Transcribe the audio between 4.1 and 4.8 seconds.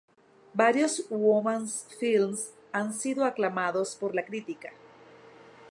la crítica.